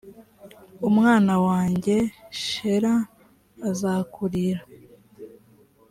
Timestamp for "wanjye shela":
1.47-2.95